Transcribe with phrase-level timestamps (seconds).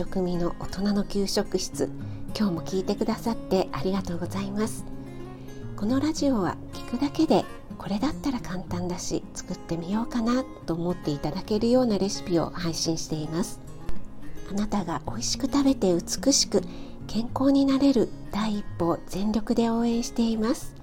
[0.00, 1.90] 食味の大人の給食室。
[2.34, 4.86] 今日も聞いてくださってありがとうございます。
[5.76, 7.44] このラジオは聞くだけで
[7.76, 13.60] これだったら簡単だし作ってみようかなと思っていただけるようなレシピを配信しています。
[14.50, 16.62] あなたが美味しく食べて美しく
[17.06, 20.74] 健康になれる第一歩を全力で応援しています。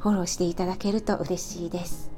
[0.00, 2.10] フォローしていただけると嬉しいです。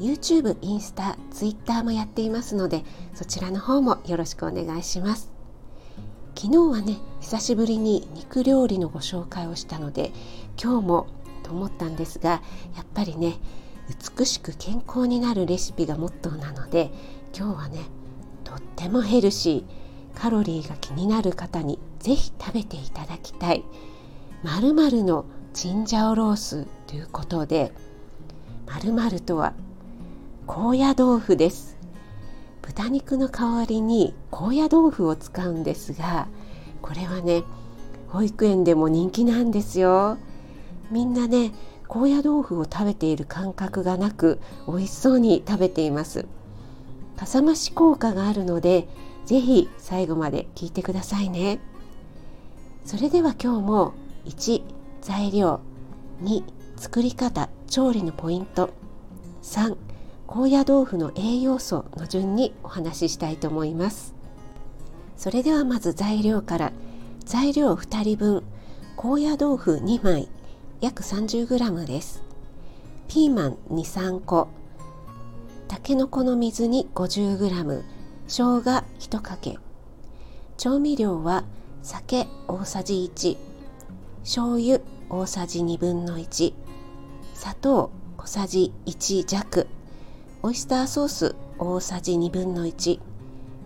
[0.00, 2.82] YouTube、インスタ、Twitter もやっていますので
[3.14, 5.29] そちらの方もよろしくお願いします。
[6.42, 10.10] 昨日はね久しぶりに肉料理のご紹介をしたので
[10.58, 11.06] 今日も
[11.42, 13.34] と思ったんですがやっぱりね
[14.16, 16.92] 美しく健康になるレシピがモットーなので
[17.36, 17.80] 今日はね
[18.42, 23.62] とってもヘルシーカロリーが気になる方に是非食べていただきたい
[24.42, 27.70] まるのチンジャオロースということで
[28.66, 29.52] まるとは
[30.46, 31.69] 高野豆腐です。
[32.70, 36.28] 豚肉の代わりに高野豆腐を使うんですが
[36.80, 37.42] これはね
[38.06, 40.18] 保育園でも人気なんですよ。
[40.90, 41.52] みんなね
[41.88, 46.26] 高野豆腐を食べている感覚がなく美味しそうに食べています。
[47.16, 48.88] かさ増し効果があるので
[49.26, 51.58] ぜひ最後まで聞いてくださいね。
[52.84, 53.94] それでは今日も
[54.26, 54.62] 1
[55.02, 55.60] 材料
[56.22, 56.44] 2
[56.76, 58.70] 作り方調理のポイント
[59.42, 59.76] 3
[60.32, 64.14] 高野豆腐の栄養素の順にお話ししたいと思います。
[65.16, 66.72] それではまず材料から。
[67.24, 68.44] 材料2人分。
[68.94, 70.28] 高野豆腐2枚。
[70.80, 72.22] 約 30g です。
[73.08, 74.46] ピーマン23個。
[75.66, 77.82] たけのこの水煮 50g
[78.28, 79.58] 生姜1かけ。
[80.56, 81.42] 調味料は
[81.82, 83.36] 酒大さじ1
[84.22, 84.78] 醤油
[85.08, 86.54] 大さじ1分の1
[87.34, 89.66] 砂糖小さじ1弱。
[90.42, 92.98] オイスターソース大さじ1分の1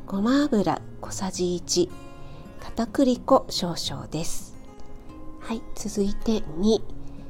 [0.08, 1.89] ごま油小さじ1
[2.59, 4.56] 片栗粉少々です。
[5.38, 6.81] はい続いて2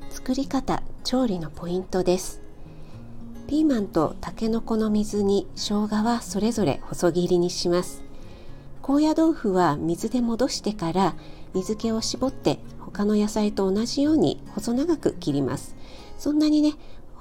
[0.09, 2.41] 作り方調理のポイントです。
[3.47, 8.03] ピーマンとたけのこの水に生姜はそれぞれ細切りにします。
[8.81, 11.17] 高野豆腐は水で戻してから
[11.53, 15.77] 水気を絞って他の野菜と同じように細長く切ります。
[16.17, 16.73] そんなにね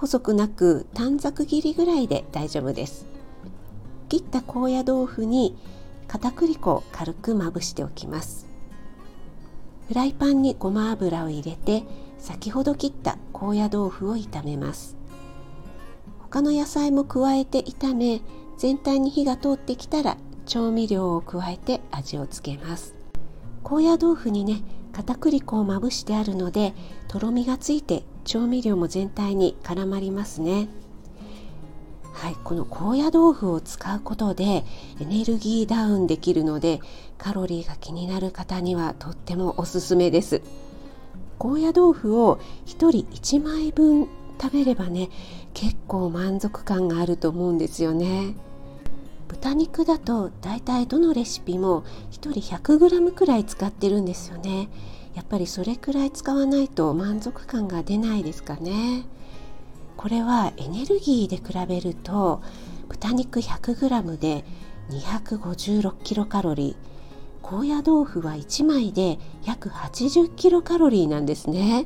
[0.03, 3.05] 細くなく短冊切りぐらいで大丈夫です。
[4.09, 5.55] 切った高野豆腐に
[6.09, 8.49] 片栗粉を軽くまぶしておきます。
[9.87, 11.83] フライパンにごま油を入れて
[12.17, 14.97] 先ほど切った高野豆腐を炒めます。
[16.19, 18.21] 他の野菜も加えて炒め
[18.57, 22.93] 全体に火が通ってきたら調味料を加えて味をつけます。
[23.63, 26.73] 高野豆腐にね片栗粉をまぶしてあるので
[27.07, 30.67] とろみがついて調味料も全体に絡まりますね。
[32.13, 34.63] はい、この高野豆腐を使うことで
[35.01, 36.79] エネルギーダウンできるので
[37.17, 40.41] カロリーが気になる方にはとってもおすすめです。
[41.37, 44.07] 高野豆腐を1人1枚分
[44.41, 45.09] 食べればね
[45.53, 48.35] 結構満足感があると思うんですよね。
[49.27, 54.69] 豚肉だとだいたいどのレシピも1人 100g くらい使ってるんですよね。
[55.15, 59.05] やっぱりそれくらい使わないと満足感が出ないですかね。
[59.95, 62.41] これはエネルギーで比べると
[62.89, 64.43] 豚肉 100g で
[64.89, 66.75] 256キロカロリー。
[67.41, 71.85] 高野豆腐は1枚で約80キロカロリーなんですね。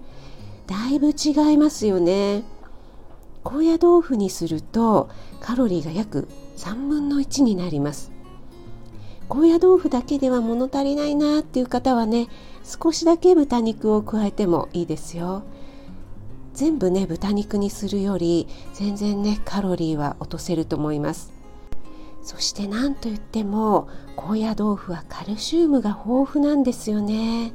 [0.67, 2.43] だいぶ違いますよね。
[3.43, 5.09] 高野豆腐にすると
[5.39, 6.27] カロリーが約
[6.57, 8.11] 3分の1になります。
[9.29, 12.27] 高野豆腐だけでは物足りないなっていう方はね
[12.63, 15.43] 少しだけ豚肉を加えてもいいですよ。
[16.53, 21.33] 全部ね豚肉にするより全然ねカロリーは落とせると思います。
[22.23, 27.53] そして何といっても高野豆腐はカルシウムが豊富なんですよね。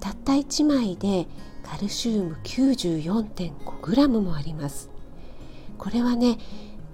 [0.00, 1.26] たった1枚で
[1.62, 4.88] カルシウム 94.5g もあります。
[5.78, 6.38] これはね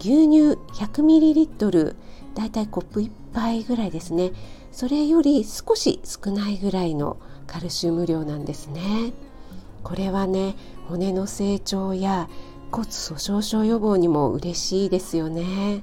[0.01, 1.95] 牛乳 100ml
[2.39, 4.31] だいたいコップ1杯ぐらいですね。
[4.71, 7.17] それより少し少ないぐらいの
[7.49, 9.13] カルシウム量なんですね。
[9.83, 10.55] これはね
[10.89, 12.29] 骨の成長や
[12.71, 15.83] 骨粗しょう症予防にも嬉しいですよね。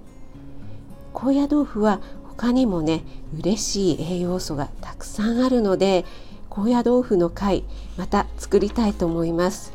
[1.11, 3.03] 高野豆腐は他にもね
[3.37, 6.05] 嬉しい栄養素がたくさんあるので
[6.49, 7.65] 高野豆腐の回
[7.97, 9.73] また作りたいと思います。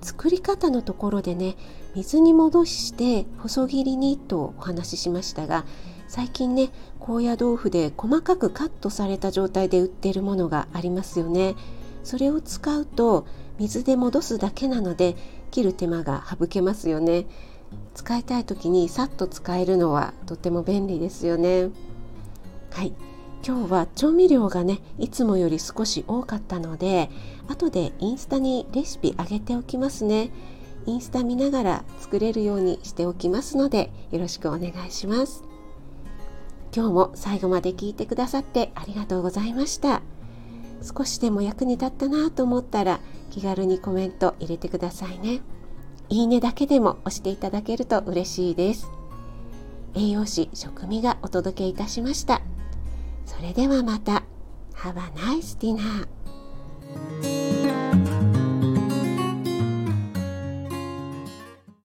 [0.00, 1.56] 作り方のところでね
[1.94, 5.64] 水に戻して細切りにとお話ししましたが
[6.08, 11.54] 最近ね高野豆腐で細かくカットされた状態で売ってるものがありますよね。
[12.04, 13.26] それを使うと
[13.58, 15.16] 水で戻すだけなので
[15.50, 17.26] 切る手間が省けますよね。
[17.94, 21.68] 使いたい時にさっと使えるのはとても便利ですよね。
[22.70, 22.94] はい。
[23.46, 27.10] 今日は調味料がねいつもより少し多かったので
[27.48, 30.30] 後でインスタにレシピ上げておきますね。
[30.86, 35.44] インスタ見ながら作れるようにしておきますのでよろしくお願いします。
[36.74, 40.02] 今日も最後まで聞いてくださってありがとうございました。
[40.82, 43.00] 少しでも役に立ったなと思ったら
[43.30, 45.40] 気軽にコメント入れてくださいね。
[46.08, 48.88] いいねだけでも押していただけると嬉しいです。
[49.94, 52.40] 栄養士食味がお届けいたしました。
[53.28, 54.22] それではまた
[54.74, 56.08] Have a nice dinner!